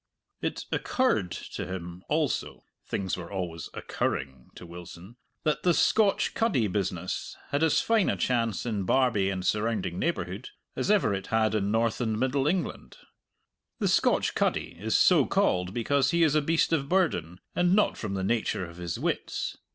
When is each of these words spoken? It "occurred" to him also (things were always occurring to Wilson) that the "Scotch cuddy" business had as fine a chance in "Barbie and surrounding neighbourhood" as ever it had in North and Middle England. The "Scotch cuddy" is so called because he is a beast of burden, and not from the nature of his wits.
It 0.41 0.65
"occurred" 0.71 1.29
to 1.29 1.67
him 1.67 2.01
also 2.09 2.63
(things 2.87 3.15
were 3.15 3.31
always 3.31 3.69
occurring 3.75 4.49
to 4.55 4.65
Wilson) 4.65 5.17
that 5.43 5.61
the 5.61 5.75
"Scotch 5.75 6.33
cuddy" 6.33 6.65
business 6.65 7.37
had 7.49 7.61
as 7.61 7.81
fine 7.81 8.09
a 8.09 8.15
chance 8.17 8.65
in 8.65 8.85
"Barbie 8.85 9.29
and 9.29 9.45
surrounding 9.45 9.99
neighbourhood" 9.99 10.49
as 10.75 10.89
ever 10.89 11.13
it 11.13 11.27
had 11.27 11.53
in 11.53 11.69
North 11.69 12.01
and 12.01 12.19
Middle 12.19 12.47
England. 12.47 12.97
The 13.77 13.87
"Scotch 13.87 14.33
cuddy" 14.33 14.75
is 14.79 14.97
so 14.97 15.27
called 15.27 15.71
because 15.71 16.09
he 16.09 16.23
is 16.23 16.33
a 16.33 16.41
beast 16.41 16.73
of 16.73 16.89
burden, 16.89 17.39
and 17.55 17.75
not 17.75 17.95
from 17.95 18.15
the 18.15 18.23
nature 18.23 18.65
of 18.65 18.77
his 18.77 18.97
wits. 18.97 19.55